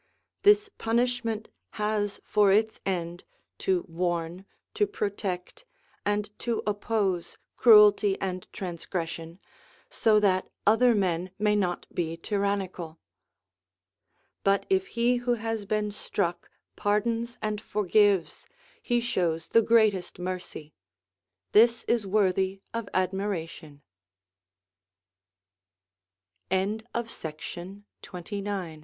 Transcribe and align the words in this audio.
This 0.41 0.67
punish 0.79 1.23
ment 1.23 1.51
has 1.73 2.19
for 2.23 2.51
its 2.51 2.79
end 2.87 3.23
to 3.59 3.85
warn, 3.87 4.45
to 4.73 4.87
protect, 4.87 5.63
and 6.03 6.27
to 6.39 6.63
oppose 6.65 7.37
cruelty 7.55 8.19
and 8.19 8.47
transgression, 8.51 9.37
so 9.91 10.19
that 10.19 10.49
other 10.65 10.95
men 10.95 11.29
may 11.37 11.55
not 11.55 11.85
be 11.93 12.17
tyrannical. 12.17 12.97
But 14.43 14.65
if 14.71 14.87
he 14.87 15.17
who 15.17 15.35
has 15.35 15.65
been 15.65 15.91
struck 15.91 16.49
pardons 16.75 17.37
and 17.39 17.61
for 17.61 17.85
gives, 17.85 18.47
he 18.81 19.01
shows 19.01 19.49
the 19.49 19.61
greatest 19.61 20.17
mercy. 20.19 20.73
This 21.51 21.83
is 21.83 22.07
worth 22.07 22.39